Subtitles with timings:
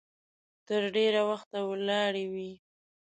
[0.67, 2.51] تر ډېره وخته ولاړې وي.